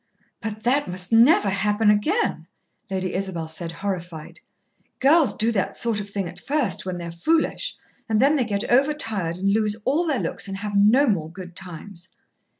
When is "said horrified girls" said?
3.47-5.31